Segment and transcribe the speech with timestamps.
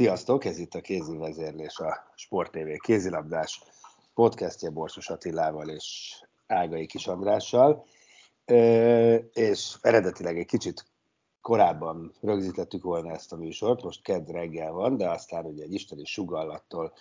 [0.00, 3.62] Sziasztok, ez itt a kézi vezérlés, a Sport TV kézilabdás
[4.14, 6.14] podcastje Borsos Attilával és
[6.46, 7.86] Ágai Kis Andrással
[9.32, 10.84] és eredetileg egy kicsit
[11.40, 16.04] korábban rögzítettük volna ezt a műsort, most kedd reggel van, de aztán ugye egy isteni
[16.04, 16.92] sugallattól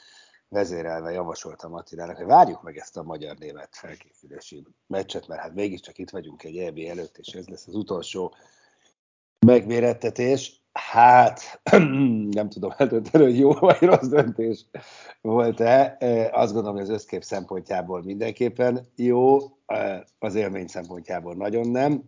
[0.47, 6.09] vezérelve javasoltam Attilának, hogy várjuk meg ezt a magyar-német felkészülési meccset, mert hát mégiscsak itt
[6.09, 8.35] vagyunk egy EB előtt, és ez lesz az utolsó
[9.45, 10.58] megmérettetés.
[10.79, 11.61] Hát,
[12.39, 14.65] nem tudom eldönteni, hogy jó vagy rossz döntés
[15.21, 15.97] volt-e.
[16.31, 19.37] Azt gondolom, hogy az összkép szempontjából mindenképpen jó,
[20.19, 22.03] az élmény szempontjából nagyon nem.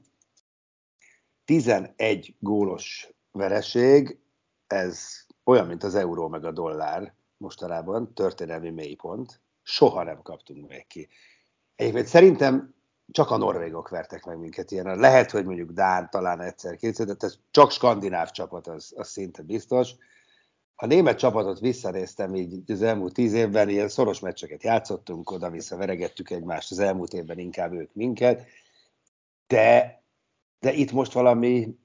[1.45, 4.19] 11 gólos vereség,
[4.67, 9.42] ez olyan, mint az euró meg a dollár mostanában, történelmi mélypont.
[9.61, 11.08] Soha nem kaptunk meg ki.
[11.75, 12.75] Egyébként szerintem
[13.12, 15.00] csak a norvégok vertek meg minket ilyen.
[15.00, 19.92] Lehet, hogy mondjuk Dán talán egyszer-kétszer, de ez csak skandináv csapat, az, az szinte biztos.
[20.76, 26.30] A német csapatot visszanéztem így az elmúlt tíz évben, ilyen szoros meccseket játszottunk, oda-vissza veregettük
[26.30, 28.45] egymást, az elmúlt évben inkább ők minket,
[29.48, 30.02] de,
[30.59, 31.78] de itt most valami,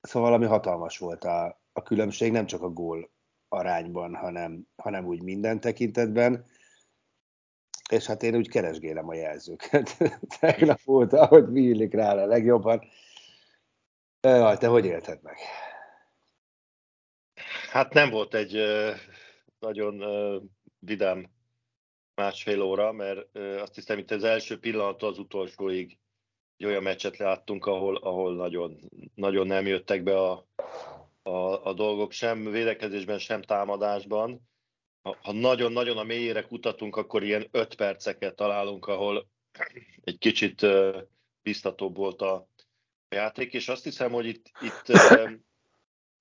[0.00, 3.10] szóval valami hatalmas volt a, a különbség, nem csak a gól
[3.48, 6.44] arányban, hanem, hanem úgy minden tekintetben
[7.90, 9.96] és hát én úgy keresgélem a jelzőket.
[10.40, 12.88] Tegnap óta, hogy mi illik rá a legjobban.
[14.20, 15.36] Jaj, te hogy élted meg?
[17.70, 18.58] Hát nem volt egy
[19.58, 20.02] nagyon
[20.78, 21.30] vidám
[22.14, 25.98] másfél óra, mert azt hiszem, itt az első pillanat az utolsóig
[26.56, 28.78] egy olyan meccset láttunk, ahol, ahol nagyon,
[29.14, 30.46] nagyon nem jöttek be a,
[31.22, 34.48] a, a dolgok sem védekezésben, sem támadásban
[35.04, 39.28] ha nagyon-nagyon a mélyére kutatunk, akkor ilyen öt perceket találunk, ahol
[40.04, 40.66] egy kicsit
[41.42, 42.48] biztatóbb volt a
[43.08, 44.98] játék, és azt hiszem, hogy itt, itt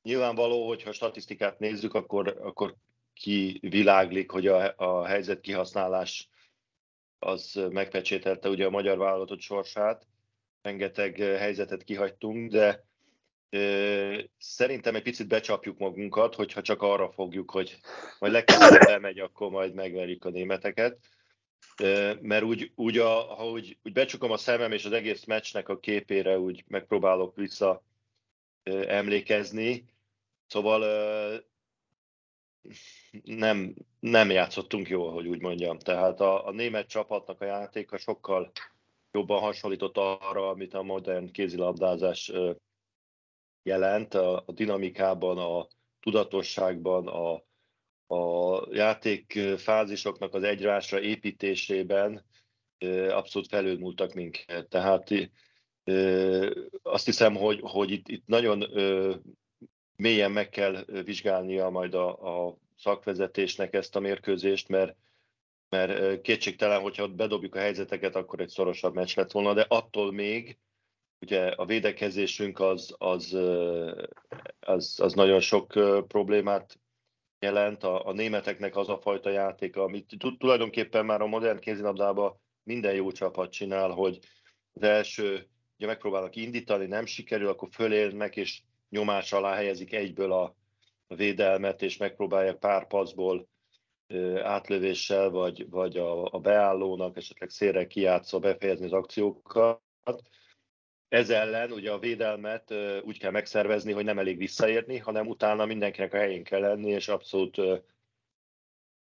[0.02, 2.76] nyilvánvaló, hogyha a statisztikát nézzük, akkor, akkor
[3.14, 6.30] kiviláglik, hogy a, a helyzet kihasználás
[7.20, 10.08] az megpecsételte ugye a magyar vállalatot sorsát,
[10.62, 12.84] rengeteg helyzetet kihagytunk, de
[14.38, 17.80] Szerintem egy picit becsapjuk magunkat, hogyha csak arra fogjuk, hogy
[18.20, 20.98] majd legközelebb bemegy, akkor majd megverjük a németeket.
[22.22, 25.80] Mert úgy, úgy a, ha úgy, úgy becsukom a szemem és az egész meccsnek a
[25.80, 27.84] képére úgy megpróbálok vissza
[28.88, 29.86] emlékezni.
[30.48, 30.82] Szóval
[33.24, 35.80] nem, nem játszottunk jól, hogy úgy mondjam.
[35.80, 38.52] Tehát a, a német csapatnak a játéka sokkal
[39.12, 42.32] jobban hasonlított arra, amit a modern kézilabdázás
[43.64, 45.68] jelent a, a dinamikában, a
[46.00, 47.44] tudatosságban, a,
[48.16, 52.26] a játékfázisoknak az egyrásra építésében
[53.10, 54.68] abszolút felülmúltak minket.
[54.68, 55.10] Tehát
[56.84, 58.66] azt hiszem, hogy, hogy itt, itt nagyon
[59.96, 64.96] mélyen meg kell vizsgálnia majd a, a szakvezetésnek ezt a mérkőzést, mert,
[65.70, 70.58] mert kétségtelen, hogyha bedobjuk a helyzeteket, akkor egy szorosabb meccs lett volna, de attól még
[71.24, 73.38] ugye a védekezésünk az, az,
[74.60, 75.68] az, az nagyon sok
[76.08, 76.80] problémát
[77.40, 77.84] jelent.
[77.84, 83.12] A, a németeknek az a fajta játéka, amit tulajdonképpen már a modern kézilabdában minden jó
[83.12, 84.20] csapat csinál, hogy
[84.74, 90.56] az első, ugye megpróbálnak indítani, nem sikerül, akkor fölélnek, és nyomás alá helyezik egyből a
[91.08, 93.48] védelmet, és megpróbálják pár paszból
[94.42, 99.82] átlövéssel, vagy, vagy a, a beállónak esetleg szélre kiátszva befejezni az akciókat
[101.14, 102.74] ez ellen ugye a védelmet
[103.04, 107.08] úgy kell megszervezni, hogy nem elég visszaérni, hanem utána mindenkinek a helyén kell lenni, és
[107.08, 107.62] abszolút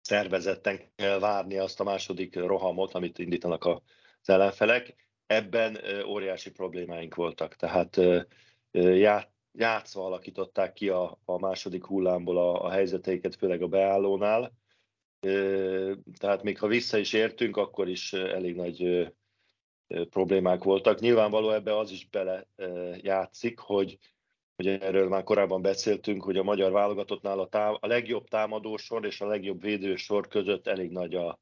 [0.00, 3.80] szervezetten kell várni azt a második rohamot, amit indítanak az
[4.24, 4.94] ellenfelek.
[5.26, 8.00] Ebben óriási problémáink voltak, tehát
[9.52, 14.52] játszva alakították ki a, második hullámból a, a helyzeteiket, főleg a beállónál,
[16.18, 19.12] Tehát még ha vissza is értünk, akkor is elég nagy
[20.10, 21.00] problémák voltak.
[21.00, 22.46] Nyilvánvaló ebbe az is bele
[22.96, 23.98] játszik, hogy,
[24.56, 29.20] hogy erről már korábban beszéltünk, hogy a magyar válogatottnál a, tá- a legjobb támadósor és
[29.20, 31.40] a legjobb védősor között elég nagy a,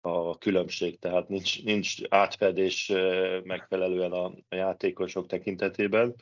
[0.00, 2.92] a különbség, tehát nincs, nincs átfedés
[3.42, 6.14] megfelelően a, a játékosok tekintetében,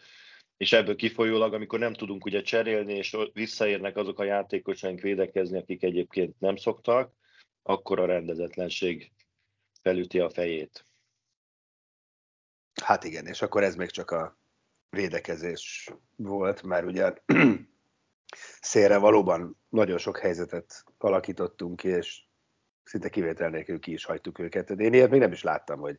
[0.56, 5.82] és ebből kifolyólag, amikor nem tudunk ugye cserélni, és visszaérnek azok a játékosaink védekezni, akik
[5.82, 7.12] egyébként nem szoktak,
[7.62, 9.12] akkor a rendezetlenség
[9.82, 10.84] felüti a fejét.
[12.82, 14.36] Hát igen, és akkor ez még csak a
[14.90, 17.12] védekezés volt, mert ugye
[18.60, 22.22] szélre valóban nagyon sok helyzetet alakítottunk ki, és
[22.84, 24.76] szinte kivétel nélkül ki is hagytuk őket.
[24.76, 25.98] De én ilyet még nem is láttam, hogy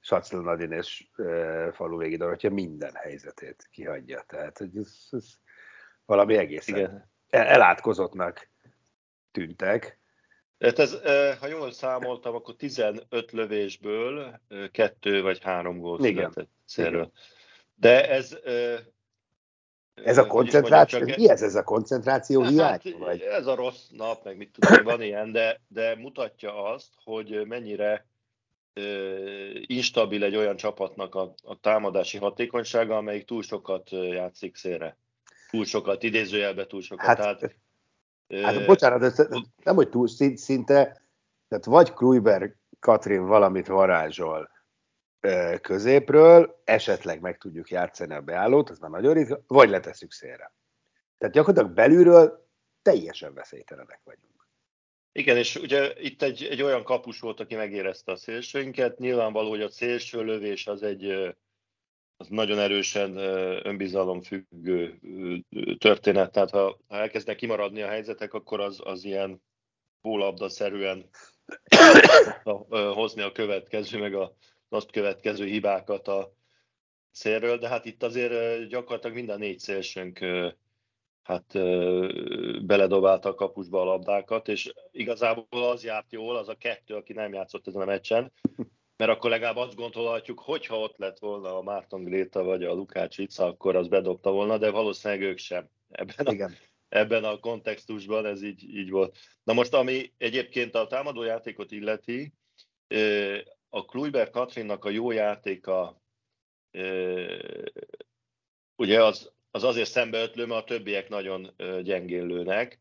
[0.00, 4.24] Sacl Nadin és e, falu végi hogyha minden helyzetét kihagyja.
[4.26, 5.24] Tehát hogy ez, ez
[6.04, 7.10] valami egészen Igen.
[7.28, 8.48] elátkozottnak
[9.30, 9.98] tűntek.
[10.62, 10.98] Tehát ez,
[11.38, 17.12] ha jól számoltam, akkor 15 lövésből kettő vagy három gól született szélről.
[17.74, 18.38] De ez...
[19.94, 22.70] Ez a koncentráció, mondjam, mi ez, ez a koncentráció hiány?
[22.70, 23.20] Hát, vagy?
[23.20, 28.06] Ez a rossz nap, meg mit tudom, van ilyen, de, de mutatja azt, hogy mennyire
[29.66, 34.96] instabil egy olyan csapatnak a, a támadási hatékonysága, amelyik túl sokat játszik szélre.
[35.50, 37.06] Túl sokat, idézőjelbe túl sokat.
[37.06, 37.56] Hát, Tehát,
[38.42, 39.28] hát bocsánat, ez
[39.64, 41.02] nem, hogy túl szinte,
[41.48, 44.50] tehát vagy Kluiber Katrin valamit varázsol
[45.60, 50.54] középről, esetleg meg tudjuk játszani a beállót, ez már nagyon ritka, vagy letesszük szélre.
[51.18, 52.48] Tehát gyakorlatilag belülről
[52.82, 54.48] teljesen veszélytelenek vagyunk.
[55.12, 58.98] Igen, és ugye itt egy, egy olyan kapus volt, aki megérezte a szélsőinket.
[58.98, 61.34] Nyilvánvaló, hogy a szélső lövés az egy
[62.22, 63.16] az nagyon erősen
[63.66, 65.00] önbizalom függő
[65.78, 66.32] történet.
[66.32, 69.42] Tehát ha, ha elkezdnek kimaradni a helyzetek, akkor az, az ilyen
[70.00, 71.08] bólabda-szerűen
[72.94, 74.34] hozni a következő, meg a
[74.68, 76.32] azt következő hibákat a
[77.10, 80.18] szélről, de hát itt azért gyakorlatilag mind a négy szélsőnk
[81.22, 81.52] hát
[82.66, 87.32] beledobálta a kapusba a labdákat, és igazából az járt jól, az a kettő, aki nem
[87.32, 88.32] játszott ezen a meccsen,
[89.02, 93.18] mert akkor legalább azt gondolhatjuk, hogyha ott lett volna a Márton Gréta vagy a Lukács
[93.18, 95.68] Ica, akkor az bedobta volna, de valószínűleg ők sem.
[95.90, 96.54] Ebben a, Igen.
[96.88, 99.16] ebben a kontextusban ez így, így volt.
[99.42, 102.32] Na most, ami egyébként a támadójátékot illeti,
[103.68, 106.02] a Kluiber Katrinnak a jó játéka
[108.76, 112.80] ugye az, az azért szembeötlő, mert a többiek nagyon gyengén lőnek,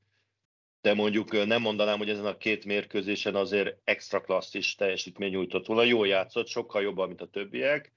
[0.81, 5.83] de mondjuk nem mondanám, hogy ezen a két mérkőzésen azért extra klasszis teljesítmény nyújtott volna.
[5.83, 7.93] Jól játszott, sokkal jobban, mint a többiek.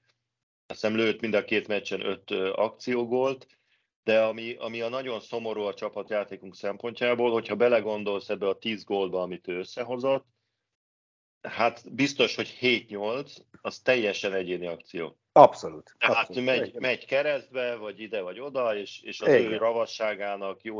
[0.67, 3.47] Azt hiszem lőtt mind a két meccsen öt akciógolt,
[4.03, 9.21] de ami, ami a nagyon szomorú a csapatjátékunk szempontjából, hogyha belegondolsz ebbe a 10 gólba,
[9.21, 10.25] amit ő összehozott,
[11.41, 15.17] hát biztos, hogy 7-8, az teljesen egyéni akció.
[15.37, 15.95] Abszolút.
[15.97, 16.45] Tehát abszolút.
[16.45, 19.51] Megy, megy keresztbe, vagy ide, vagy oda, és, és az Igen.
[19.51, 20.79] ő ravasságának, jó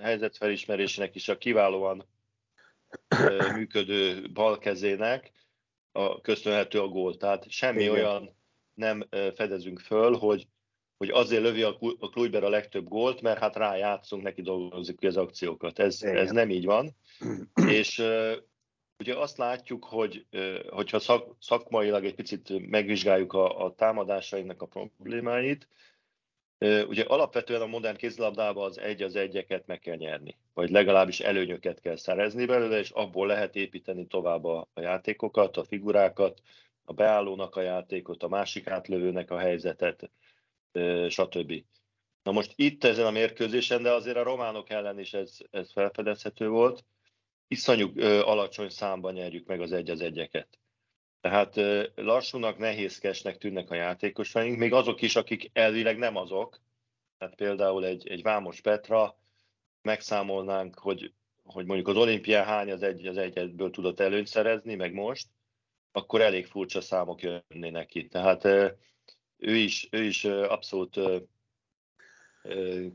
[0.00, 2.04] helyzetfelismerésének is a kiválóan
[3.54, 5.32] működő balkezének
[5.92, 7.16] a, köszönhető a gól.
[7.16, 7.94] Tehát semmi Igen.
[7.94, 8.36] olyan
[8.74, 10.46] nem fedezünk föl, hogy,
[10.96, 15.16] hogy azért lövi a, a Kluiber a legtöbb gólt, mert hát rájátszunk, neki dolgozik az
[15.16, 15.78] akciókat.
[15.78, 16.96] Ez, ez nem így van.
[17.78, 18.02] és
[18.98, 20.26] Ugye azt látjuk, hogy
[20.68, 25.68] hogyha szak, szakmailag egy picit megvizsgáljuk a, a támadásainknak a problémáit,
[26.60, 31.80] ugye alapvetően a modern kézilabdában az egy az egyeket meg kell nyerni, vagy legalábbis előnyöket
[31.80, 36.40] kell szerezni belőle, és abból lehet építeni tovább a, a játékokat, a figurákat,
[36.84, 40.10] a beállónak a játékot, a másik átlövőnek a helyzetet,
[41.08, 41.64] stb.
[42.22, 46.48] Na most itt ezen a mérkőzésen, de azért a románok ellen is ez, ez felfedezhető
[46.48, 46.84] volt,
[47.48, 50.58] iszonyú ö, alacsony számban nyerjük meg az egy az egyeket.
[51.20, 56.60] Tehát ö, lassúnak, nehézkesnek tűnnek a játékosaink, még azok is, akik elvileg nem azok.
[57.18, 59.18] Tehát például egy, egy Vámos Petra,
[59.82, 61.12] megszámolnánk, hogy,
[61.44, 65.28] hogy mondjuk az olimpián hány az egy az egyetből tudott előnyt szerezni, meg most,
[65.92, 68.08] akkor elég furcsa számok jönnének ki.
[68.08, 68.44] Tehát
[69.36, 71.00] ő is, ő is abszolút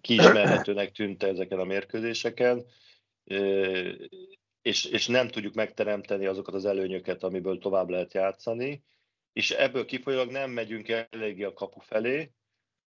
[0.02, 2.66] kiismerhetőnek tűnt ezeken a mérkőzéseken
[4.64, 8.84] és, és nem tudjuk megteremteni azokat az előnyöket, amiből tovább lehet játszani,
[9.34, 12.32] és ebből kifolyólag nem megyünk eléggé a kapu felé.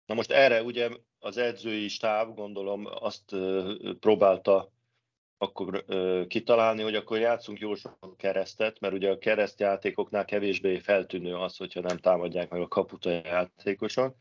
[0.06, 0.90] Na most erre ugye
[1.20, 3.36] az edzői stáb, gondolom, azt
[4.00, 4.72] próbálta
[5.38, 5.86] akkor
[6.28, 11.82] kitalálni, hogy akkor játszunk jó sok keresztet, mert ugye a keresztjátékoknál kevésbé feltűnő az, hogyha
[11.82, 14.16] nem támadják meg a kaput a játékosok.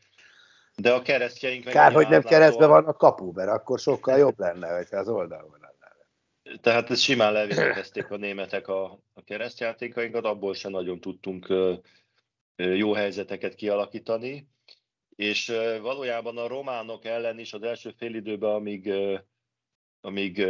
[0.75, 1.63] De a keresztjeink...
[1.63, 5.62] Kár, hogy nem keresztben van a kapu, mert akkor sokkal jobb lenne, hogyha az oldalon
[6.61, 11.53] tehát ez simán levédekezték a németek a, a keresztjátékainkat, abból sem nagyon tudtunk
[12.55, 14.47] jó helyzeteket kialakítani,
[15.15, 15.47] és
[15.81, 18.93] valójában a románok ellen is az első fél időben, amíg,
[20.01, 20.45] amíg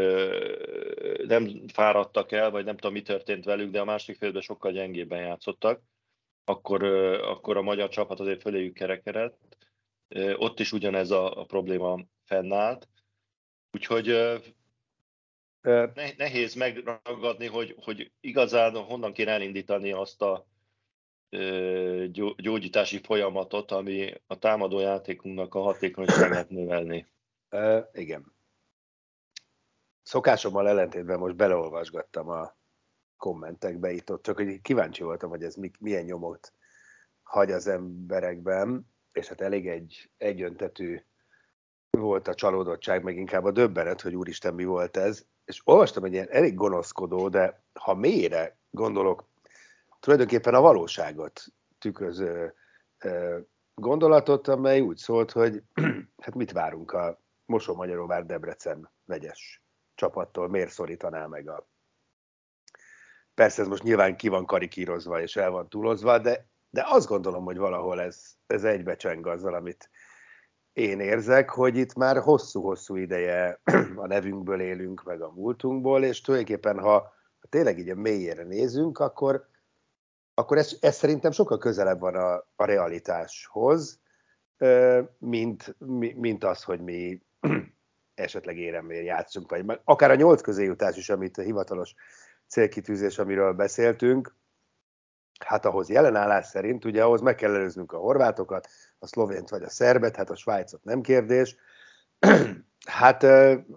[1.28, 5.20] nem fáradtak el, vagy nem tudom, mi történt velük, de a másik félben sokkal gyengébben
[5.20, 5.82] játszottak,
[6.44, 6.84] akkor,
[7.24, 9.58] akkor a magyar csapat azért föléjük kerekedett.
[10.36, 12.88] Ott is ugyanez a, a probléma fennállt.
[13.72, 14.08] Úgyhogy
[16.18, 20.48] nehéz megragadni, hogy, hogy igazán honnan kéne elindítani azt a
[22.36, 27.08] gyógyítási folyamatot, ami a támadó játékunknak a hatékonyságát növelni.
[27.52, 28.36] Uh, igen.
[30.04, 32.56] Szokásommal ellentétben most beleolvasgattam a
[33.18, 36.54] kommentekbe itt ott, csak hogy kíváncsi voltam, hogy ez milyen nyomot
[37.24, 41.00] hagy az emberekben, és hát elég egy egyöntetű
[41.90, 45.26] volt a csalódottság, meg inkább a döbbenet, hogy úristen, mi volt ez.
[45.46, 49.26] És olvastam egy ilyen elég gonoszkodó, de ha mélyre gondolok,
[50.00, 51.44] tulajdonképpen a valóságot
[51.80, 52.54] tükröző
[53.74, 55.64] gondolatot, amely úgy szólt, hogy
[56.24, 59.64] hát mit várunk a Mosó-Magyaróvár Debrecen vegyes
[59.96, 61.68] csapattól, miért szorítaná meg a
[63.34, 67.44] Persze ez most nyilván ki van karikírozva és el van túlozva, de, de azt gondolom,
[67.44, 69.90] hogy valahol ez, ez egybecseng azzal, amit
[70.74, 73.60] én érzek, hogy itt már hosszú-hosszú ideje
[74.04, 77.14] a nevünkből élünk, meg a múltunkból, és tulajdonképpen, ha
[77.50, 79.48] tényleg így a mélyére nézünk, akkor,
[80.34, 84.02] akkor ez, ez szerintem sokkal közelebb van a, a realitáshoz,
[85.18, 85.76] mint,
[86.16, 87.22] mint az, hogy mi
[88.14, 91.94] esetleg éremért játszunk, vagy akár a nyolc közé jutás is, amit a hivatalos
[92.48, 94.36] célkitűzés, amiről beszéltünk,
[95.40, 98.68] hát ahhoz jelenállás szerint, ugye ahhoz meg kell előznünk a horvátokat,
[99.00, 101.56] a szlovént vagy a szerbet, hát a Svájcot nem kérdés.
[102.86, 103.26] hát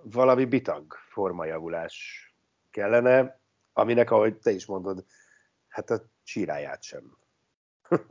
[0.03, 2.27] valami bitang formajavulás
[2.71, 3.41] kellene,
[3.73, 5.05] aminek, ahogy te is mondod,
[5.69, 7.19] hát a síráját sem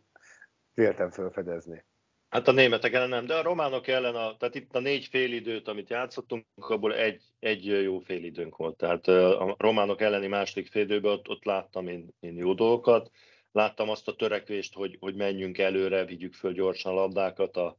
[0.74, 1.86] véltem felfedezni.
[2.30, 5.68] Hát a németek ellen nem, de a románok ellen, a, tehát itt a négy félidőt,
[5.68, 8.78] amit játszottunk, abból egy, egy jó félidőnk volt.
[8.78, 13.12] Tehát a románok elleni második félidőben ott, ott láttam én, én jó dolgokat.
[13.56, 17.58] Láttam azt a törekvést, hogy, hogy menjünk előre, vigyük föl gyorsan labdákat.
[17.58, 17.78] A,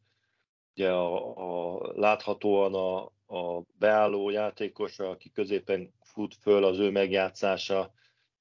[0.75, 1.37] ugye a,
[1.75, 3.04] a, láthatóan a,
[3.37, 7.95] a beálló játékos, aki középen fut föl, az ő megjátszása,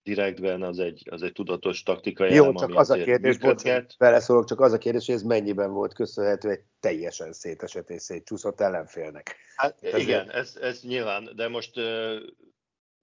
[0.03, 4.45] direktben, az egy, az egy tudatos taktikai Jó, elem, csak az a kérdés, bocsánat, beleszólok,
[4.45, 9.35] csak az a kérdés, hogy ez mennyiben volt köszönhető egy teljesen szétesett és szétcsúszott ellenfélnek.
[9.55, 11.79] Hát Tehát igen, ez, ez nyilván, de most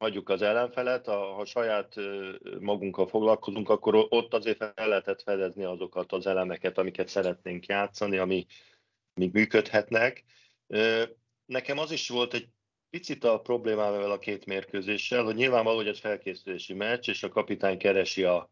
[0.02, 1.94] hagyjuk az ellenfelet, a, ha saját
[2.60, 8.46] magunkkal foglalkozunk, akkor ott azért fel lehetett fedezni azokat az elemeket, amiket szeretnénk játszani, ami
[9.14, 10.24] még működhetnek.
[11.46, 12.48] Nekem az is volt egy
[12.90, 17.78] picit a problémával a két mérkőzéssel, hogy nyilvánvaló, hogy ez felkészülési meccs, és a kapitány
[17.78, 18.50] keresi a,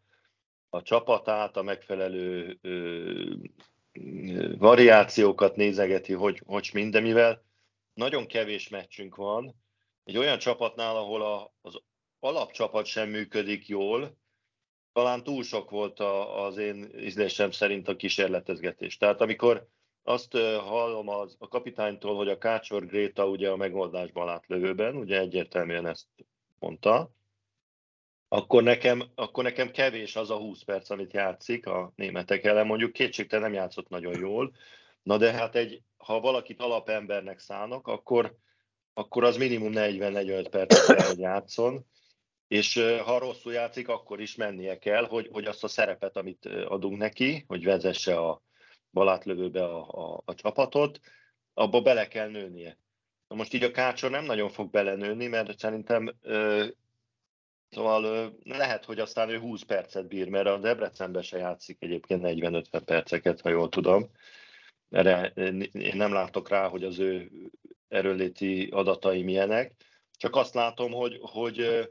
[0.68, 3.34] a csapatát, a megfelelő ö,
[4.58, 7.42] variációkat nézegeti, hogy, hogy minden, mivel
[7.94, 9.54] nagyon kevés meccsünk van,
[10.10, 11.80] egy olyan csapatnál, ahol a, az
[12.20, 14.16] alapcsapat sem működik jól,
[14.92, 18.96] talán túl sok volt a, az én ízlésem szerint a kísérletezgetés.
[18.96, 19.68] Tehát amikor
[20.02, 25.18] azt hallom az, a kapitánytól, hogy a Kácsor Gréta ugye a megoldásban lát lövőben, ugye
[25.18, 26.06] egyértelműen ezt
[26.58, 27.10] mondta,
[28.28, 32.66] akkor nekem, akkor nekem kevés az a 20 perc, amit játszik a németek ellen.
[32.66, 34.54] Mondjuk kétségtelen nem játszott nagyon jól,
[35.02, 38.36] na de hát egy, ha valakit alapembernek szánok, akkor,
[39.00, 41.86] akkor az minimum 40-45 percet kell, hogy játszon,
[42.48, 46.98] és ha rosszul játszik, akkor is mennie kell, hogy, hogy azt a szerepet, amit adunk
[46.98, 48.42] neki, hogy vezesse a,
[48.90, 51.00] balátlövőbe a, a, a csapatot,
[51.54, 52.78] abba bele kell nőnie.
[53.28, 56.66] Na most így a Kácsor nem nagyon fog belenőni, mert szerintem ö,
[57.70, 62.22] szóval ö, lehet, hogy aztán ő 20 percet bír, mert a Debrecenben se játszik egyébként
[62.24, 64.10] 40-50 perceket, ha jól tudom.
[64.90, 65.26] Erre
[65.72, 67.30] én nem látok rá, hogy az ő
[67.90, 69.74] erőléti adatai milyenek.
[70.16, 71.88] Csak azt látom, hogy, hogy,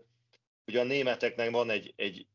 [0.66, 2.28] hogy a németeknek van egy, egy,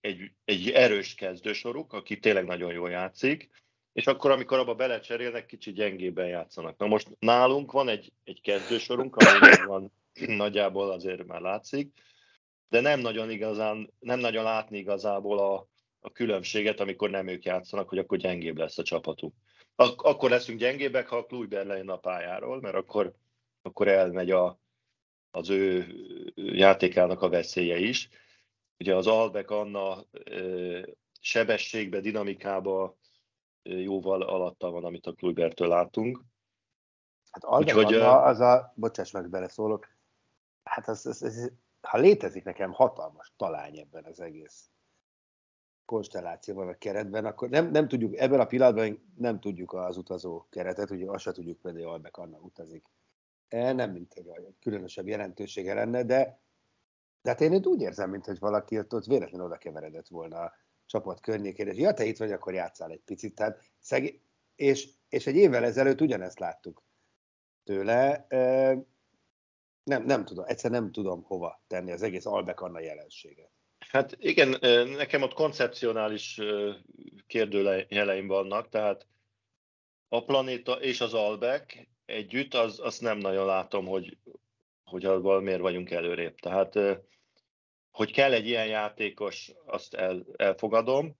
[0.00, 3.48] egy, egy erős kezdősoruk, aki tényleg nagyon jól játszik,
[3.92, 6.78] és akkor, amikor abba belecserélnek, kicsit gyengébben játszanak.
[6.78, 9.92] Na most nálunk van egy, egy kezdősorunk, ami van
[10.44, 11.92] nagyjából azért már látszik,
[12.68, 15.66] de nem nagyon igazán, nem nagyon látni igazából a,
[16.00, 19.34] a különbséget, amikor nem ők játszanak, hogy akkor gyengébb lesz a csapatunk.
[19.80, 23.14] Ak- akkor leszünk gyengébbek, ha a Kluiber lejön a pályáról, mert akkor,
[23.62, 24.58] akkor elmegy a,
[25.30, 25.86] az ő
[26.34, 28.08] játékának a veszélye is.
[28.78, 30.04] Ugye az Albek Anna
[31.20, 32.96] sebességbe, dinamikába
[33.62, 36.24] jóval alatta van, amit a Kluibertől látunk.
[37.30, 39.88] Hát Úgyhogy, a, az a, bocsáss meg, beleszólok,
[40.62, 44.70] hát az, az, az, ha létezik nekem hatalmas talány ebben az egész
[45.88, 50.90] konstellációban, a keretben, akkor nem, nem tudjuk, ebben a pillanatban nem tudjuk az utazó keretet,
[50.90, 52.84] ugye azt se tudjuk például, hogy Anna utazik.
[53.48, 54.30] Nem, mint egy
[54.60, 56.40] különösebb jelentősége lenne, de,
[57.22, 60.52] de hát én úgy érzem, mint hogy valaki ott, ott véletlenül oda keveredett volna a
[60.86, 63.34] csapat környékére, és ja, te itt vagy, akkor játszál egy picit.
[63.34, 64.20] Tehát szeg...
[64.54, 66.82] és, és egy évvel ezelőtt ugyanezt láttuk
[67.64, 68.26] tőle.
[69.84, 73.57] Nem, nem tudom, egyszer nem tudom hova tenni az egész Albek Anna jelenséget.
[73.88, 74.56] Hát igen,
[74.96, 76.40] nekem ott koncepcionális
[77.26, 79.06] kérdőjeleim vannak, tehát
[80.08, 84.18] a planéta és az Albek együtt, az, azt nem nagyon látom, hogy,
[84.84, 86.34] hogy abban miért vagyunk előrébb.
[86.34, 86.78] Tehát,
[87.90, 91.16] hogy kell egy ilyen játékos, azt el, elfogadom,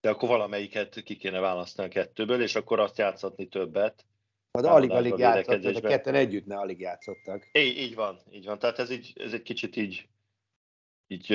[0.00, 4.06] de akkor valamelyiket ki kéne választani a kettőből, és akkor azt játszatni többet.
[4.52, 7.48] Hát alig-alig játszottak, a ketten együtt ne alig játszottak.
[7.52, 8.58] Így, így van, így van.
[8.58, 10.08] Tehát ez, így, ez egy kicsit így
[11.08, 11.26] így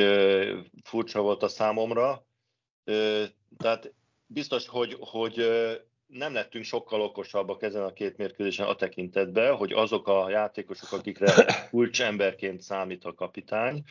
[0.84, 2.26] furcsa volt a számomra.
[3.58, 3.94] Tehát
[4.26, 5.48] biztos, hogy, hogy
[6.08, 11.34] nem lettünk sokkal okosabbak ezen a két mérkőzésen a tekintetben, hogy azok a játékosok, akikre
[11.98, 13.84] emberként számít a kapitány,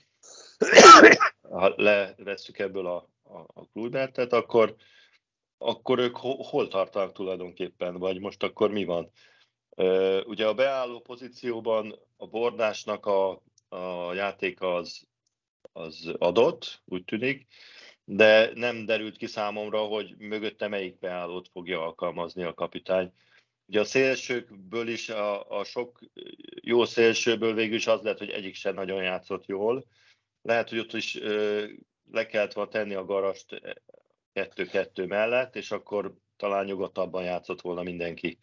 [1.40, 4.76] ha levesszük ebből a, a, a Kluibertet, akkor,
[5.58, 9.10] akkor ők hol tartanak tulajdonképpen, vagy most akkor mi van?
[10.24, 15.06] Ugye a beálló pozícióban a bordásnak a, a játéka az
[15.72, 17.46] az adott, úgy tűnik,
[18.04, 23.12] de nem derült ki számomra, hogy mögötte melyik beállót fogja alkalmazni a kapitány.
[23.66, 26.00] Ugye a szélsőkből is, a, a sok
[26.62, 29.84] jó szélsőből végül is az lett, hogy egyik sem nagyon játszott jól.
[30.42, 31.64] Lehet, hogy ott is ö,
[32.10, 33.60] le kellett volna tenni a garast
[34.32, 38.38] kettő-kettő mellett, és akkor talán nyugodtabban játszott volna mindenki.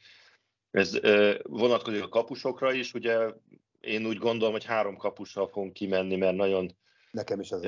[0.72, 3.34] Ez ö, vonatkozik a kapusokra is, ugye
[3.80, 6.76] én úgy gondolom, hogy három kapussal fogunk kimenni, mert nagyon
[7.12, 7.68] Nekem is az.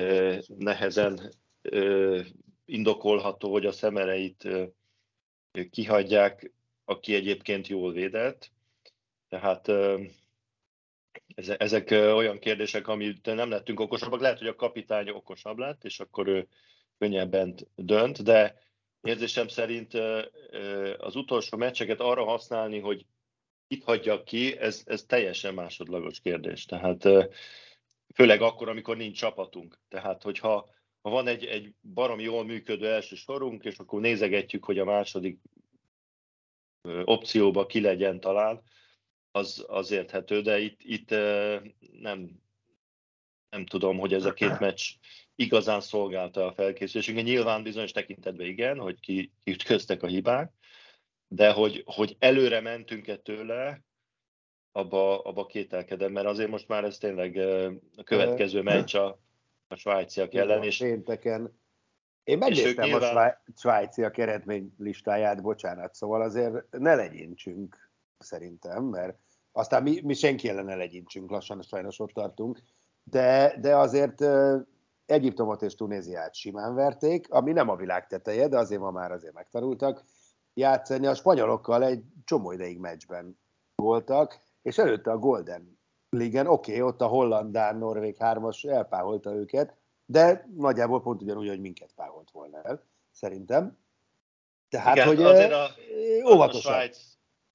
[0.58, 1.32] Nehezen
[2.64, 4.48] indokolható, hogy a szemereit
[5.70, 6.52] kihagyják,
[6.84, 8.50] aki egyébként jól védett.
[9.28, 9.70] Tehát
[11.56, 14.20] ezek olyan kérdések, amit nem lettünk okosabbak.
[14.20, 16.48] Lehet, hogy a kapitány okosabb lett, és akkor ő
[16.98, 18.62] könnyebben dönt, de
[19.02, 19.94] érzésem szerint
[20.98, 23.06] az utolsó meccseket arra használni, hogy
[23.68, 26.64] itt hagyjak ki, ez, ez teljesen másodlagos kérdés.
[26.64, 27.08] Tehát
[28.14, 29.78] Főleg akkor, amikor nincs csapatunk.
[29.88, 30.70] Tehát, hogyha
[31.02, 35.38] ha van egy, egy barom jól működő első sorunk, és akkor nézegetjük, hogy a második
[37.04, 38.62] opcióba ki legyen talán,
[39.30, 41.10] az, az érthető, de itt, itt
[42.00, 42.40] nem,
[43.50, 44.82] nem tudom, hogy ez a két meccs
[45.34, 47.24] igazán szolgálta a felkészülésünket.
[47.24, 50.52] Nyilván bizonyos tekintetben igen, hogy ki, ki köztek a hibák,
[51.28, 53.82] de hogy, hogy előre mentünk-e tőle,
[54.72, 57.36] abba, abba kételkedem, mert azért most már ez tényleg
[57.96, 59.18] a következő meccs a,
[59.68, 60.62] a svájciak ellen.
[60.62, 61.60] És, pénteken.
[62.24, 63.16] Én megnéztem nyilván...
[63.16, 69.18] a svájciak eredmény listáját, bocsánat, szóval azért ne legyintsünk szerintem, mert
[69.52, 72.62] aztán mi, mi senki ellen ne legyintsünk, lassan sajnos ott tartunk,
[73.02, 74.24] de, de azért
[75.06, 79.34] Egyiptomot és Tunéziát simán verték, ami nem a világ teteje, de azért ma már azért
[79.34, 80.04] megtanultak
[80.54, 81.06] játszani.
[81.06, 83.38] A spanyolokkal egy csomó ideig meccsben
[83.74, 89.76] voltak, és előtte a Golden Ligen, oké, okay, ott a hollandán, norvég hármas elpáholta őket,
[90.06, 93.78] de nagyjából pont ugyanúgy, hogy minket páholt volna el, szerintem.
[94.68, 95.68] Tehát, Igen, hogy azért a,
[96.32, 96.72] óvatosan.
[96.72, 96.98] A Svájc,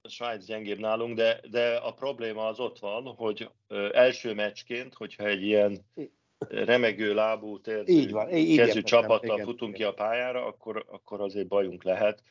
[0.02, 4.94] a Svájc gyengébb nálunk, de, de a probléma az ott van, hogy ö, első meccsként,
[4.94, 5.86] hogyha egy ilyen
[6.48, 9.90] remegő lábú térdű így van, így kezű csapattal igen, futunk igen.
[9.90, 12.22] ki a pályára, akkor, akkor azért bajunk lehet.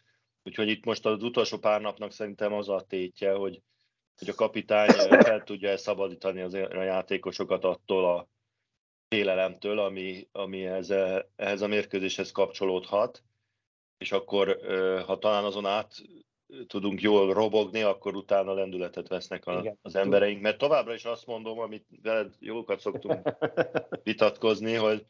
[0.44, 3.62] Úgyhogy itt most az utolsó pár napnak szerintem az a tétje, hogy
[4.18, 8.28] hogy a kapitány fel tudja szabadítani az, a játékosokat attól a
[9.08, 10.94] félelemtől, ami, ami ehhez,
[11.36, 13.24] ehhez a mérkőzéshez kapcsolódhat,
[13.98, 14.60] és akkor
[15.06, 15.92] ha talán azon át
[16.68, 20.42] tudunk jól robogni, akkor utána lendületet vesznek a, az embereink.
[20.42, 23.30] Mert továbbra is azt mondom, amit veled jókat szoktunk
[24.04, 25.06] vitatkozni, hogy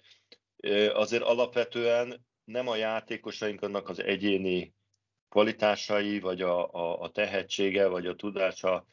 [0.93, 4.73] azért alapvetően nem a játékosainknak az egyéni
[5.29, 8.85] kvalitásai, vagy a, a, a tehetsége, vagy a tudása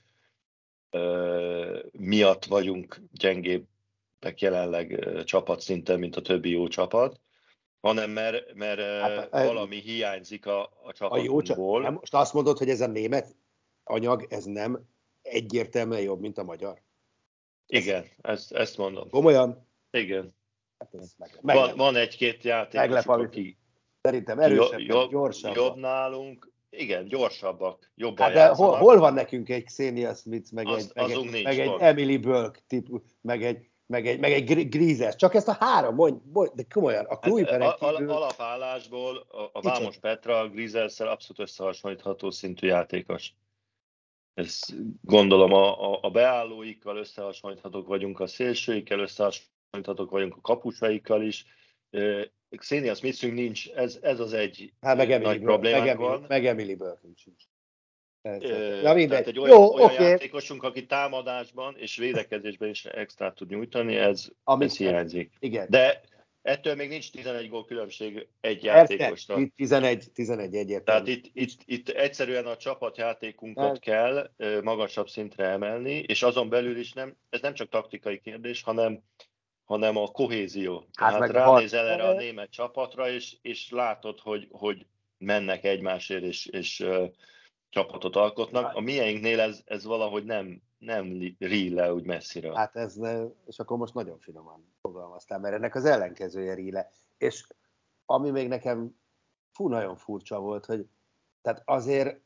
[1.93, 7.21] miatt vagyunk gyengébbek jelenleg csapatszinten, mint a többi jó csapat,
[7.81, 11.85] hanem mert, mert hát, valami hiányzik a, a csapatunkból.
[11.85, 13.37] A jó, most azt mondod, hogy ez a német
[13.85, 14.89] anyag, ez nem
[15.23, 16.83] egyértelműen jobb, mint a magyar?
[17.67, 19.11] Igen, ezt, ezt mondom.
[19.11, 19.69] Komolyan?
[19.91, 20.35] Igen.
[20.79, 23.59] Hát meg, van, van egy-két játék, aki
[24.01, 25.55] szerintem erősebb, jobb, gyorsabb.
[25.55, 30.67] Jobb nálunk, igen, gyorsabbak, jobban hát de hol, hol, van nekünk egy Xenia Smith, meg
[30.67, 34.69] az, egy, meg egy, meg egy Emily Burke típus, meg egy, meg egy, meg egy
[34.69, 35.17] Grízes.
[35.17, 38.11] Csak ezt a három, mondj, mondj de komolyan, a Kluiveren hát, kívül...
[38.11, 43.33] Alapállásból a, a Vámos Petra a Grízelszel abszolút összehasonlítható szintű játékos.
[44.35, 44.61] Ez
[45.01, 51.45] gondolom a, a, a beállóikkal összehasonlíthatók vagyunk, a szélsőikkel összehasonlíthatók vagyunk, a kapusaikkal is.
[52.59, 56.25] Xenia Smithünk nincs, ez, ez az egy hát meg nagy problémánk meg van.
[56.29, 57.23] Meg Emily Burke nincs.
[58.83, 59.09] Na mindegy.
[59.09, 60.07] Tehát egy olyan, Jó, olyan okay.
[60.07, 65.33] játékosunk, aki támadásban és védekezésben is extra tud nyújtani, ez, Amit, ez hiányzik.
[65.39, 65.67] Igen.
[65.71, 66.01] De
[66.43, 69.39] ettől még nincs 11 gól különbség egy játékosra.
[69.57, 70.85] 11, 11 egyértelmű.
[70.85, 73.79] Tehát itt, itt, itt egyszerűen a csapatjátékunkat hát.
[73.79, 74.31] kell
[74.63, 79.03] magasabb szintre emelni, és azon belül is nem, ez nem csak taktikai kérdés, hanem
[79.65, 80.87] hanem a kohézió.
[80.93, 84.87] Hát Tehát ránézel erre a német csapatra, és, és látod, hogy, hogy
[85.19, 87.09] mennek egymásért, és, és uh,
[87.69, 88.75] csapatot alkotnak.
[88.75, 92.57] A mieinknél ez, ez valahogy nem, nem ríl le úgy messzire.
[92.57, 93.01] Hát ez,
[93.47, 96.91] és akkor most nagyon finoman fogalmaztál, mert ennek az ellenkezője ríle.
[97.19, 97.47] És
[98.05, 98.97] ami még nekem
[99.53, 100.87] fú, nagyon furcsa volt, hogy
[101.43, 102.21] tehát azért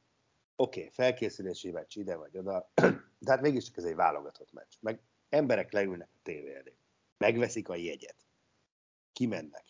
[0.57, 2.70] oké, okay, felkészülési meccs ide vagy oda,
[3.24, 4.72] de hát mégis ez egy válogatott meccs.
[4.81, 6.77] Meg emberek leülnek a tévé elé
[7.18, 8.26] megveszik a jegyet,
[9.12, 9.64] kimennek.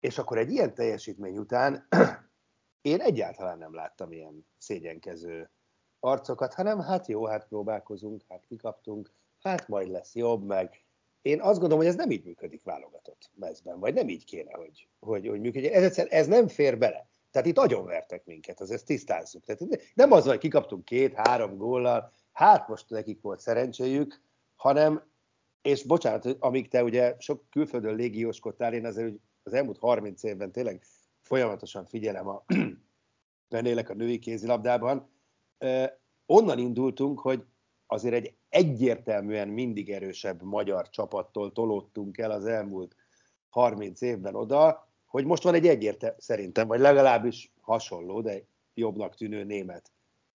[0.00, 1.88] És akkor egy ilyen teljesítmény után
[2.92, 5.50] én egyáltalán nem láttam ilyen szégyenkező
[6.00, 10.84] arcokat, hanem hát jó, hát próbálkozunk, hát kikaptunk, hát majd lesz jobb, meg
[11.22, 14.88] én azt gondolom, hogy ez nem így működik válogatott mezben, vagy nem így kéne, hogy,
[15.00, 15.72] hogy, hogy működjön.
[15.72, 17.08] Ez, egyszer, ez nem fér bele.
[17.30, 19.44] Tehát itt agyonvertek minket, az ezt tisztázzuk.
[19.44, 24.22] Tehát nem az, hogy kikaptunk két-három góllal, hát most nekik volt szerencséjük,
[24.56, 25.11] hanem
[25.62, 30.84] és bocsánat, amíg te ugye sok külföldön légióskodtál, én azért az elmúlt 30 évben tényleg
[31.20, 32.44] folyamatosan figyelem a
[33.48, 35.10] benélek a női kézilabdában.
[36.26, 37.44] Onnan indultunk, hogy
[37.86, 42.96] azért egy egyértelműen mindig erősebb magyar csapattól tolódtunk el az elmúlt
[43.48, 48.42] 30 évben oda, hogy most van egy egyértelmű, szerintem, vagy legalábbis hasonló, de
[48.74, 49.92] jobbnak tűnő német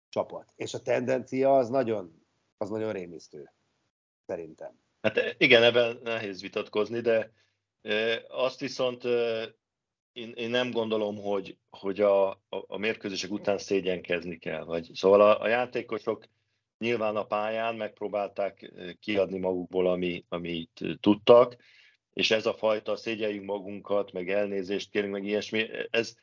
[0.08, 0.52] csapat.
[0.56, 2.22] És a tendencia az nagyon,
[2.56, 3.52] az nagyon rémisztő,
[4.26, 4.83] szerintem.
[5.04, 7.32] Hát igen, ebben nehéz vitatkozni, de
[8.28, 9.04] azt viszont
[10.12, 14.64] én, én nem gondolom, hogy, hogy a, a, a mérkőzések után szégyenkezni kell.
[14.64, 16.24] Vagy, szóval a, a játékosok
[16.78, 21.56] nyilván a pályán megpróbálták kiadni magukból, ami, amit tudtak,
[22.12, 26.14] és ez a fajta szégyeljünk magunkat, meg elnézést kérünk, meg ilyesmi, ez,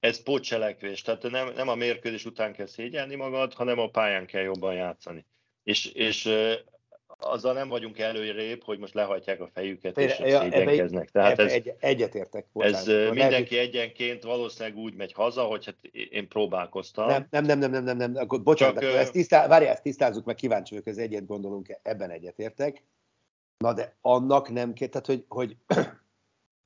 [0.00, 1.02] ez pótcselekvés.
[1.02, 5.26] Tehát nem, nem a mérkőzés után kell szégyelni magad, hanem a pályán kell jobban játszani.
[5.62, 6.28] És, és
[7.24, 11.10] azzal nem vagyunk előrébb, hogy most lehajtják a fejüket és ja, szégyenkeznek.
[11.10, 12.46] Tehát ez, egy, egyetértek.
[12.54, 13.14] Ez bocsánat.
[13.14, 15.76] mindenki lehet, egyenként valószínűleg úgy megy haza, hogy hát
[16.10, 17.08] én próbálkoztam.
[17.08, 18.12] Nem, nem, nem, nem, nem, nem, nem.
[18.16, 22.10] Akkor, bocsánat, Csak, ezt, tisztá, várj, ezt tisztázzuk, meg kíváncsi vagyok, ez egyet gondolunk, ebben
[22.10, 22.84] egyetértek.
[23.58, 25.56] Na de annak nem kell, tehát hogy, hogy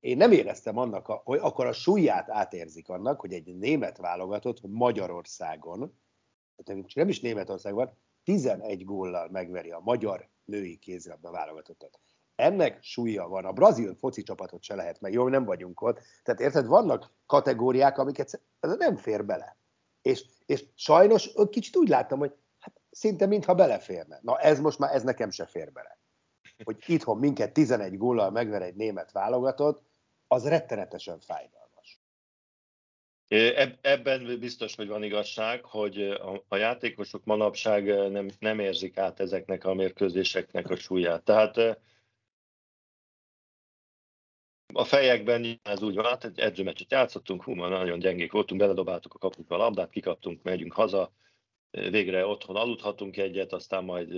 [0.01, 5.99] én nem éreztem annak, hogy akkor a súlyát átérzik annak, hogy egy német válogatott Magyarországon,
[6.65, 12.01] tehát nem is Németországban, 11 góllal megveri a magyar női kézilabda válogatottat.
[12.35, 13.45] Ennek súlya van.
[13.45, 15.13] A brazil foci csapatot se lehet meg.
[15.13, 16.01] Jó, nem vagyunk ott.
[16.23, 19.57] Tehát érted, vannak kategóriák, amiket ez nem fér bele.
[20.03, 24.19] És, és sajnos kicsit úgy láttam, hogy hát szinte mintha beleférne.
[24.23, 25.99] Na ez most már, ez nekem se fér bele.
[26.65, 29.83] Hogy itthon minket 11 góllal megver egy német válogatott,
[30.27, 31.66] az rettenetesen fájdal.
[33.29, 36.03] Ebben biztos, hogy van igazság, hogy
[36.49, 41.25] a, játékosok manapság nem, nem érzik át ezeknek a mérkőzéseknek a súlyát.
[41.25, 41.57] Tehát
[44.75, 49.19] a fejekben ez úgy van, hát egy edzőmeccset játszottunk, hú, nagyon gyengék voltunk, beledobáltuk a
[49.19, 51.13] kapukba a labdát, kikaptunk, megyünk haza,
[51.71, 54.13] végre otthon aludhatunk egyet, aztán majd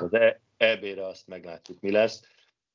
[0.00, 0.18] az
[0.56, 2.22] EB-re azt meglátjuk, mi lesz.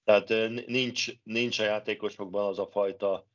[0.04, 0.30] Tehát
[0.66, 3.29] nincs, nincs a játékosokban az a fajta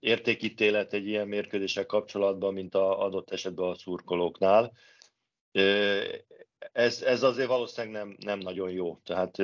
[0.00, 4.72] értékítélet egy ilyen mérkőzéssel kapcsolatban, mint a adott esetben a szurkolóknál.
[6.72, 9.00] Ez, ez azért valószínűleg nem, nem nagyon jó.
[9.04, 9.36] Tehát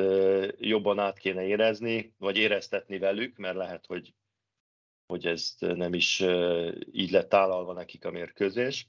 [0.58, 4.14] jobban át kéne érezni, vagy éreztetni velük, mert lehet, hogy,
[5.06, 6.24] hogy ezt nem is
[6.92, 8.86] így lett tálalva nekik a mérkőzés.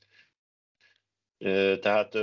[1.80, 2.18] Tehát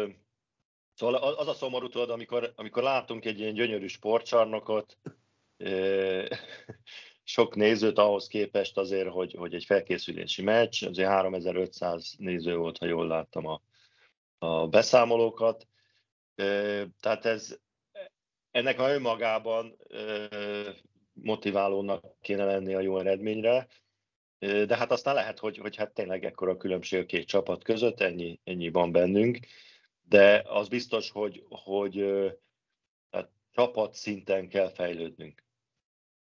[0.95, 4.99] szóval az a szomorú tudod, amikor, amikor látunk egy ilyen gyönyörű sportcsarnokot,
[7.29, 12.87] sok nézőt ahhoz képest azért, hogy, hogy egy felkészülési meccs, azért 3500 néző volt, ha
[12.87, 13.63] jól láttam a,
[14.39, 15.67] a beszámolókat.
[17.01, 17.59] Tehát ez,
[18.51, 19.77] ennek már önmagában
[21.13, 23.67] motiválónak kéne lenni a jó eredményre.
[24.39, 28.41] de hát aztán lehet, hogy, hogy hát tényleg ekkora különbség a két csapat között, ennyi,
[28.45, 29.39] ennyi van bennünk,
[30.03, 32.05] de az biztos, hogy, hogy
[33.11, 35.47] hát csapat szinten kell fejlődnünk.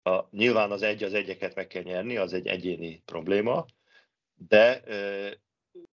[0.09, 3.65] A, nyilván az egy az egyeket meg kell nyerni, az egy egyéni probléma,
[4.47, 4.83] de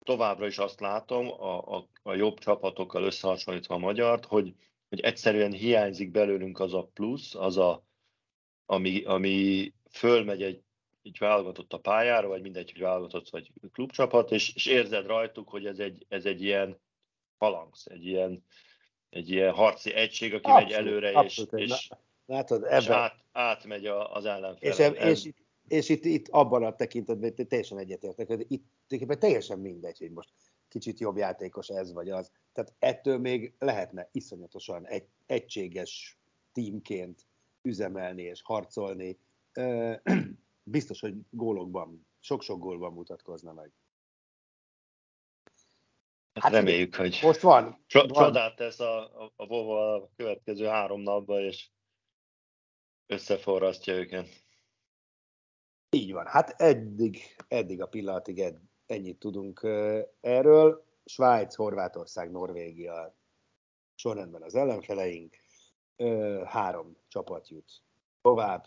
[0.03, 4.55] továbbra is azt látom a, a, a jobb csapatokkal összehasonlítva a magyart, hogy,
[4.88, 7.85] hogy egyszerűen hiányzik belőlünk az a plusz, az a,
[8.66, 10.62] ami, ami fölmegy egy,
[11.03, 15.66] egy válogatott a pályára, vagy mindegy, hogy válogatott vagy klubcsapat, és, és érzed rajtuk, hogy
[15.66, 16.81] ez egy, ez egy ilyen
[17.38, 18.44] falangsz, egy ilyen,
[19.11, 21.88] egy ilyen harci egység, aki abszolút, megy előre, abszolút, és, és,
[22.26, 22.80] Látod, ebben...
[22.80, 24.70] és át, átmegy az ellenfel.
[24.70, 25.30] És, eb, és,
[25.68, 28.64] és itt, itt abban a tekintetben teljesen egyetértek, hogy itt
[29.18, 30.30] teljesen mindegy, hogy most
[30.68, 32.30] kicsit jobb játékos ez vagy az.
[32.52, 36.18] Tehát ettől még lehetne iszonyatosan egy, egységes
[36.52, 37.26] tímként
[37.62, 39.18] üzemelni és harcolni.
[40.62, 43.72] Biztos, hogy gólokban, sok-sok gólban mutatkozna meg.
[46.32, 47.84] Hát, hát reméljük, hogy most van.
[47.87, 51.68] Csodát tesz a, a, a Vova a következő három napban, és
[53.07, 54.27] összeforrasztja őket.
[55.90, 56.27] Így van.
[56.27, 59.67] Hát eddig, eddig a pillanatig ed, ennyit tudunk
[60.21, 60.85] erről.
[61.05, 63.17] Svájc, Horvátország, Norvégia
[63.95, 65.37] sorrendben az ellenfeleink.
[66.45, 67.83] Három csapat jut
[68.21, 68.67] tovább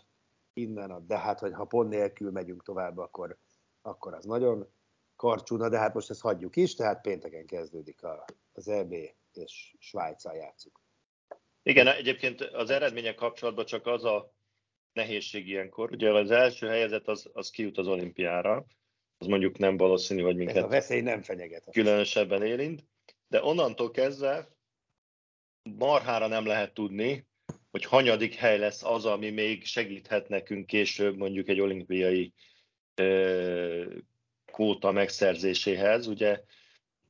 [0.52, 3.38] innen, de hát, hogy ha pont nélkül megyünk tovább, akkor,
[3.82, 4.68] akkor az nagyon
[5.16, 8.94] karcsúna, de hát most ezt hagyjuk is, tehát pénteken kezdődik a, az EB,
[9.32, 10.80] és Svájccal játszunk.
[11.68, 14.32] Igen, egyébként az eredmények kapcsolatban csak az a
[14.92, 15.92] nehézség ilyenkor.
[15.92, 18.66] Ugye az első helyzet az, az kijut az olimpiára,
[19.18, 21.64] az mondjuk nem valószínű, hogy minket Ez a veszély nem fenyeget.
[21.70, 22.84] Különösebben érint,
[23.28, 24.48] de onnantól kezdve
[25.62, 27.26] marhára nem lehet tudni,
[27.70, 32.32] hogy hanyadik hely lesz az, ami még segíthet nekünk később mondjuk egy olimpiai
[34.52, 36.06] kvóta megszerzéséhez.
[36.06, 36.40] Ugye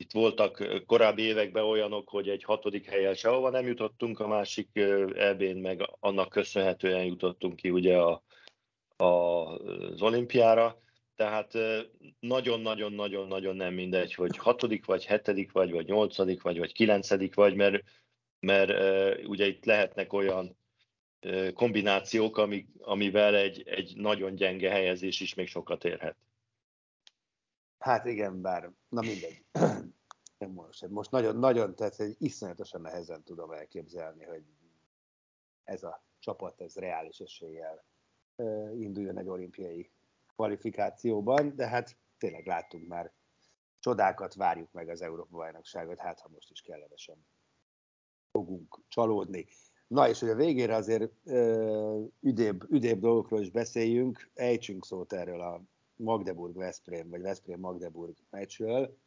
[0.00, 4.68] itt voltak korábbi években olyanok, hogy egy hatodik helyen sehova nem jutottunk, a másik
[5.14, 8.22] ebén meg annak köszönhetően jutottunk ki ugye a,
[8.96, 10.80] a, az olimpiára.
[11.16, 11.52] Tehát
[12.20, 17.84] nagyon-nagyon-nagyon-nagyon nem mindegy, hogy hatodik vagy, hetedik vagy, vagy nyolcadik vagy, vagy kilencedik vagy, mert,
[18.40, 18.70] mert
[19.26, 20.56] ugye itt lehetnek olyan
[21.54, 22.48] kombinációk,
[22.80, 26.16] amivel egy, egy nagyon gyenge helyezés is még sokat érhet.
[27.78, 29.44] Hát igen, bár, na mindegy.
[30.38, 34.44] Nem most, most nagyon, nagyon, tehát egy iszonyatosan nehezen tudom elképzelni, hogy
[35.64, 37.84] ez a csapat, ez reális eséllyel
[38.78, 39.90] induljon egy olimpiai
[40.34, 43.12] kvalifikációban, de hát tényleg láttunk már
[43.78, 47.26] csodákat, várjuk meg az Európa-bajnokságot, hát ha most is kellemesen
[48.30, 49.46] fogunk csalódni.
[49.86, 55.40] Na és hogy a végére azért ö, üdébb, üdébb dolgokról is beszéljünk, ejtsünk szót erről
[55.40, 55.62] a
[55.98, 58.98] Magdeburg-Veszprém, vagy Veszprém-Magdeburg meccsről,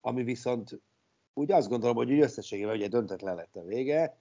[0.00, 0.80] ami viszont
[1.34, 4.20] úgy azt gondolom, hogy úgy összességében ugye döntetlen lett a vége,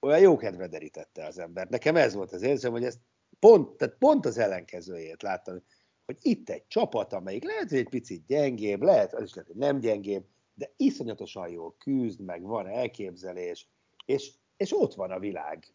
[0.00, 1.68] olyan jó kedve derítette az ember.
[1.68, 3.00] Nekem ez volt az érzem, hogy ezt
[3.38, 5.62] pont, tehát pont az ellenkezőjét láttam,
[6.04, 9.60] hogy itt egy csapat, amelyik lehet, hogy egy picit gyengébb, lehet, az is lehet, hogy
[9.60, 13.68] nem gyengébb, de iszonyatosan jó küzd, meg van elképzelés,
[14.04, 15.74] és, és ott van a világ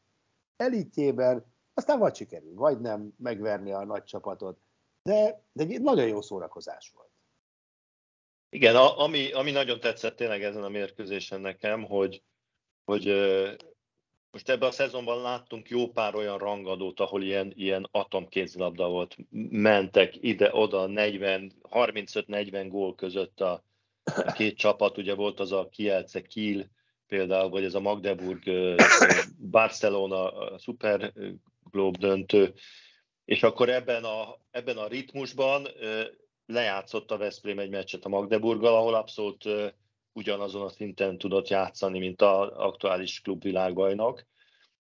[0.58, 4.60] elitjében, aztán vagy sikerül, vagy nem megverni a nagy csapatot,
[5.06, 7.10] de, de egy nagyon jó szórakozás volt.
[8.50, 12.24] Igen, a, ami, ami nagyon tetszett tényleg ezen a mérkőzésen nekem, hogy,
[12.84, 13.06] hogy
[14.32, 19.18] most ebben a szezonban láttunk jó pár olyan rangadót, ahol ilyen, ilyen atomkézilabda volt.
[19.50, 23.64] Mentek ide-oda 40, 35-40 gól között a,
[24.04, 24.98] a két csapat.
[24.98, 26.70] Ugye volt az a Kielce Kiel
[27.08, 28.44] például, vagy ez a Magdeburg
[29.52, 31.14] Barcelona Super
[31.72, 32.54] Globe döntő.
[33.26, 35.68] És akkor ebben a, ebben a ritmusban
[36.46, 39.50] lejátszott a Veszprém egy meccset a Magdeburggal, ahol abszolút
[40.14, 44.26] ugyanazon a szinten tudott játszani, mint az aktuális klubvilágbajnok.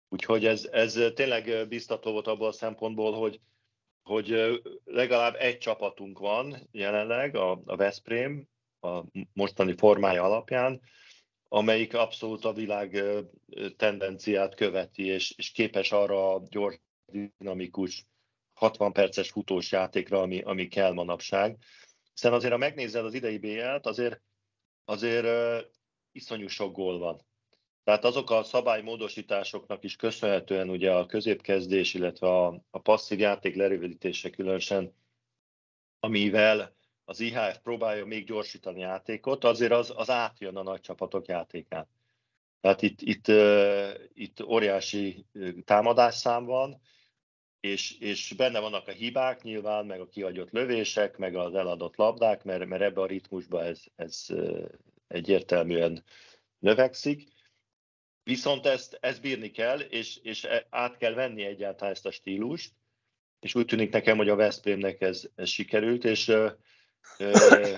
[0.09, 3.39] Úgyhogy ez, ez tényleg biztató volt abból a szempontból, hogy,
[4.03, 8.47] hogy legalább egy csapatunk van jelenleg, a, a Veszprém,
[8.79, 10.81] a mostani formája alapján,
[11.47, 13.03] amelyik abszolút a világ
[13.77, 16.79] tendenciát követi, és, és képes arra a gyors,
[17.37, 18.05] dinamikus
[18.61, 21.57] 60 perces futós játékra, ami, ami kell manapság.
[22.13, 24.21] Hiszen azért, ha megnézed az idei BL-t, azért,
[24.85, 25.65] azért uh,
[26.11, 27.25] iszonyú sok gól van.
[27.83, 34.29] Tehát azok a szabálymódosításoknak is köszönhetően ugye a középkezdés, illetve a, a passzív játék lerövidítése
[34.29, 34.93] különösen,
[35.99, 41.87] amivel az IHF próbálja még gyorsítani játékot, azért az, az átjön a nagy csapatok játékán.
[42.59, 45.25] Tehát itt, itt, uh, itt óriási
[45.65, 46.81] támadásszám van,
[47.61, 52.43] és, és benne vannak a hibák nyilván, meg a kiadott lövések, meg az eladott labdák,
[52.43, 54.27] mert, mert ebbe a ritmusba ez, ez
[55.07, 56.03] egyértelműen
[56.59, 57.29] növekszik.
[58.23, 62.71] Viszont ezt, ezt bírni kell, és, és e, át kell venni egyáltalán ezt a stílust,
[63.39, 66.49] és úgy tűnik nekem, hogy a Veszprémnek ez, ez sikerült, és ö,
[67.17, 67.31] ö,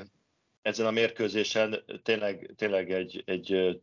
[0.62, 3.82] ezen a mérkőzésen tényleg, tényleg egy, egy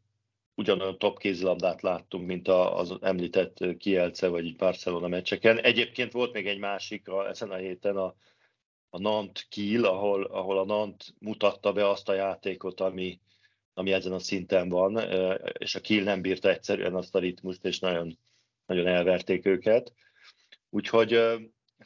[0.54, 5.58] ugyanolyan top kézilabdát láttunk, mint az említett Kielce vagy Barcelona meccseken.
[5.58, 8.14] Egyébként volt még egy másik a, ezen a héten a,
[8.90, 13.20] a Nant Kiel, ahol, ahol a Nant mutatta be azt a játékot, ami,
[13.74, 14.98] ami ezen a szinten van,
[15.58, 18.18] és a Kiel nem bírta egyszerűen azt a ritmust, és nagyon,
[18.66, 19.92] nagyon elverték őket.
[20.70, 21.20] Úgyhogy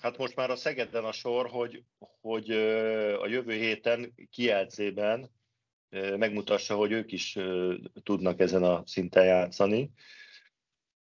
[0.01, 1.83] hát most már a Szegeden a sor, hogy,
[2.21, 2.51] hogy
[3.21, 5.31] a jövő héten Kielcében
[6.17, 7.39] megmutassa, hogy ők is
[8.03, 9.91] tudnak ezen a szinten játszani.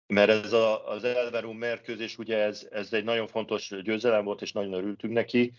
[0.08, 4.52] Mert ez a, az Elverum mérkőzés, ugye ez, ez egy nagyon fontos győzelem volt, és
[4.52, 5.54] nagyon örültünk neki,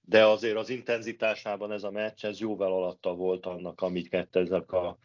[0.00, 4.98] de azért az intenzitásában ez a meccs, ez jóval alatta volt annak, amit ezek a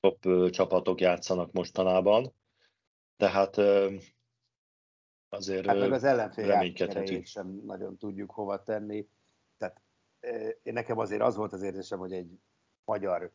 [0.00, 2.32] top csapatok játszanak mostanában.
[3.16, 3.56] Tehát
[5.28, 9.08] azért hát meg az ellenfél sem nagyon tudjuk hova tenni.
[9.56, 9.80] Tehát
[10.62, 12.38] én nekem azért az volt az érzésem, hogy egy
[12.84, 13.32] magyar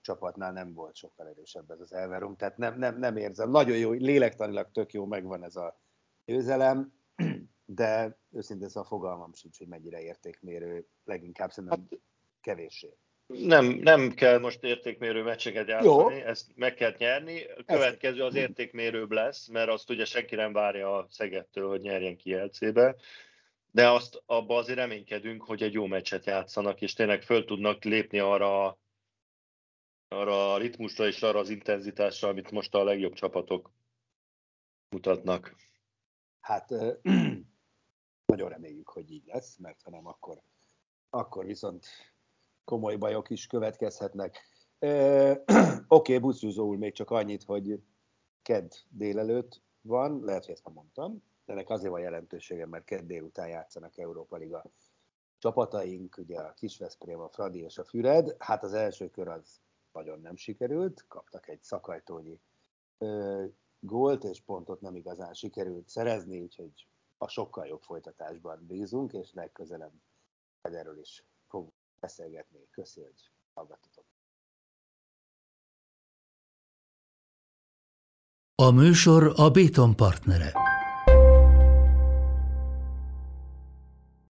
[0.00, 3.50] csapatnál nem volt sokkal erősebb ez az Elverum, tehát nem, nem, nem érzem.
[3.50, 5.80] Nagyon jó, lélektanilag tök jó, megvan ez a
[6.24, 6.92] győzelem,
[7.64, 12.00] de őszintén szóval fogalmam sincs, hogy mennyire értékmérő, leginkább szerintem hát,
[12.40, 12.96] kevéssé.
[13.26, 16.24] Nem, nem kell most értékmérő meccseket játszani, Jó.
[16.24, 17.44] ezt meg kell nyerni.
[17.44, 22.16] A következő az értékmérőbb lesz, mert azt ugye senki nem várja a Szegettől, hogy nyerjen
[22.16, 22.96] ki LC-be
[23.74, 28.18] de azt abba azért reménykedünk, hogy egy jó meccset játszanak, és tényleg föl tudnak lépni
[28.18, 28.78] arra,
[30.08, 33.72] arra a ritmusra és arra az intenzitásra, amit most a legjobb csapatok
[34.88, 35.56] mutatnak.
[36.40, 36.70] Hát
[38.32, 40.42] nagyon reméljük, hogy így lesz, mert ha nem, akkor,
[41.10, 41.86] akkor viszont
[42.64, 44.40] komoly bajok is következhetnek.
[44.78, 45.36] Oké,
[45.88, 47.82] okay, buszúzó úr, még csak annyit, hogy
[48.42, 53.48] kedd délelőtt van, lehet, hogy ezt már mondtam, ennek azért van jelentősége, mert kedd délután
[53.48, 54.64] játszanak Európa Liga
[55.38, 58.36] csapataink, ugye a Kisveszprém, a Fradi és a Füred.
[58.38, 59.60] Hát az első kör az
[59.92, 62.40] nagyon nem sikerült, kaptak egy szakajtónyi
[62.98, 63.44] ö,
[63.80, 66.86] gólt, és pontot nem igazán sikerült szerezni, úgyhogy
[67.18, 69.92] a sokkal jobb folytatásban bízunk, és legközelebb
[70.60, 72.68] erről is fogunk beszélgetni.
[72.70, 74.04] Köszönöm, hogy hallgattatok.
[78.54, 80.52] A műsor a Béton partnere.